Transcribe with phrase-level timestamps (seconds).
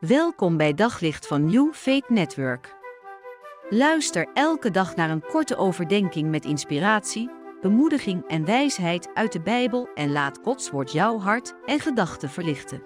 [0.00, 2.74] Welkom bij Daglicht van New Faith Network.
[3.70, 7.30] Luister elke dag naar een korte overdenking met inspiratie,
[7.60, 12.82] bemoediging en wijsheid uit de Bijbel en laat Gods woord jouw hart en gedachten verlichten.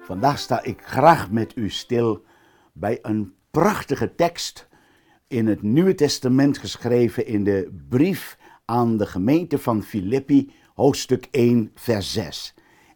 [0.00, 2.24] Vandaag sta ik graag met u stil
[2.72, 4.68] bij een prachtige tekst
[5.28, 11.70] in het Nieuwe Testament geschreven in de brief aan de gemeente van Filippi, hoofdstuk 1,
[11.74, 12.54] vers 6.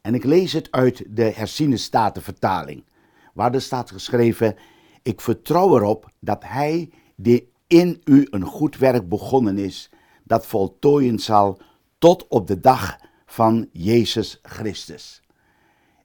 [0.08, 2.84] En ik lees het uit de herziene statenvertaling,
[3.34, 4.56] waar er staat geschreven:
[5.02, 9.90] Ik vertrouw erop dat Hij die in u een goed werk begonnen is,
[10.24, 11.60] dat voltooien zal
[11.98, 15.22] tot op de dag van Jezus Christus.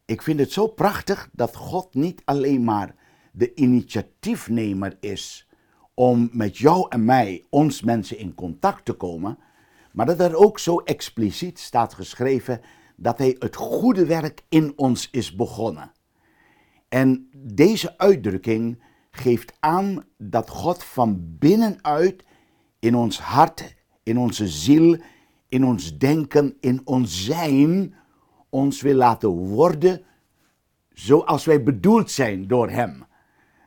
[0.05, 2.95] Ik vind het zo prachtig dat God niet alleen maar
[3.31, 5.47] de initiatiefnemer is
[5.93, 9.37] om met jou en mij, ons mensen, in contact te komen,
[9.91, 12.61] maar dat er ook zo expliciet staat geschreven
[12.95, 15.91] dat Hij het goede werk in ons is begonnen.
[16.89, 22.23] En deze uitdrukking geeft aan dat God van binnenuit
[22.79, 24.97] in ons hart, in onze ziel,
[25.49, 27.95] in ons denken, in ons zijn,
[28.49, 30.01] ons wil laten worden
[30.93, 33.05] zoals wij bedoeld zijn door Hem.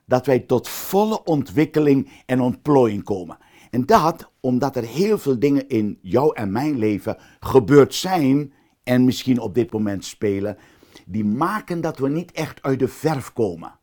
[0.04, 3.38] Dat wij tot volle ontwikkeling en ontplooiing komen.
[3.70, 8.52] En dat omdat er heel veel dingen in jouw en mijn leven gebeurd zijn
[8.86, 10.58] en misschien op dit moment spelen,
[11.06, 13.78] die maken dat we niet echt uit de verf komen.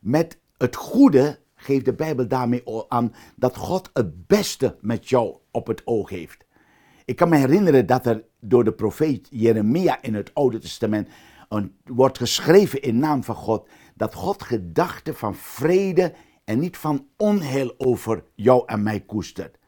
[0.00, 5.66] Met het goede geeft de Bijbel daarmee aan dat God het beste met jou op
[5.66, 6.44] het oog heeft.
[7.04, 11.08] Ik kan me herinneren dat er door de profeet Jeremia in het Oude Testament
[11.48, 16.12] een, wordt geschreven in naam van God dat God gedachten van vrede
[16.44, 19.58] en niet van onheil over jou en mij koestert.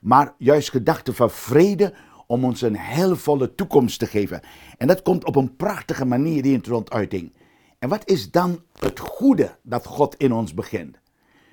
[0.00, 1.94] Maar juist gedachten van vrede
[2.28, 4.40] om ons een heilvolle toekomst te geven.
[4.76, 7.32] En dat komt op een prachtige manier in het uiting.
[7.78, 10.98] En wat is dan het goede dat God in ons begint?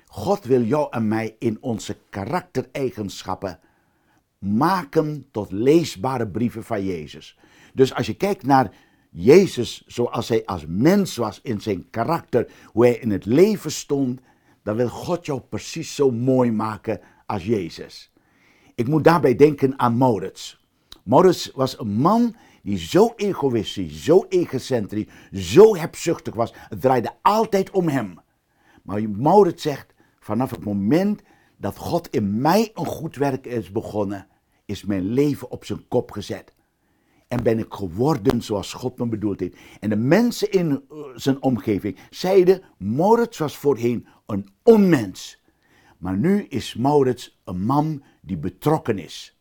[0.06, 3.58] God wil jou en mij in onze karaktereigenschappen
[4.38, 7.38] maken tot leesbare brieven van Jezus.
[7.74, 8.72] Dus als je kijkt naar
[9.10, 14.20] Jezus zoals hij als mens was in zijn karakter, hoe hij in het leven stond,
[14.62, 18.12] dan wil God jou precies zo mooi maken als Jezus.
[18.74, 20.65] Ik moet daarbij denken aan Maurits.
[21.06, 26.52] Maurits was een man die zo egoïstisch, zo egocentrisch, zo hebzuchtig was.
[26.54, 28.20] Het draaide altijd om hem.
[28.82, 31.22] Maar Maurits zegt, vanaf het moment
[31.56, 34.26] dat God in mij een goed werk is begonnen,
[34.64, 36.54] is mijn leven op zijn kop gezet.
[37.28, 39.56] En ben ik geworden zoals God me bedoeld heeft.
[39.80, 45.42] En de mensen in eh, zijn omgeving zeiden, Maurits was voorheen een onmens.
[45.98, 49.35] Maar nu is Maurits een man die betrokken is.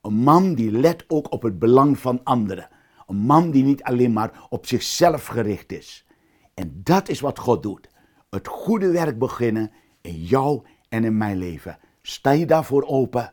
[0.00, 2.68] Een man die let ook op het belang van anderen.
[3.06, 6.06] Een man die niet alleen maar op zichzelf gericht is.
[6.54, 7.88] En dat is wat God doet.
[8.30, 11.78] Het goede werk beginnen in jou en in mijn leven.
[12.02, 13.32] Sta je daarvoor open?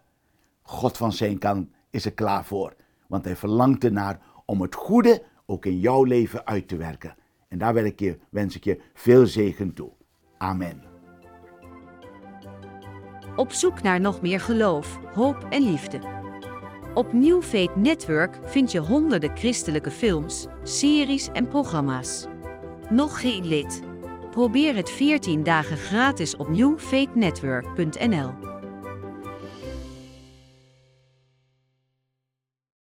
[0.61, 2.75] God van zijn kant is er klaar voor.
[3.07, 7.15] Want hij verlangt ernaar om het goede ook in jouw leven uit te werken.
[7.47, 9.91] En daar ik je, wens ik je veel zegen toe.
[10.37, 10.83] Amen.
[13.35, 16.16] Op zoek naar nog meer geloof, hoop en liefde.
[16.97, 22.25] Op New Faith Network vind je honderden christelijke films, series en programma's.
[22.89, 23.81] Nog geen lid?
[24.31, 28.46] Probeer het 14 dagen gratis op newfaithnetwork.nl.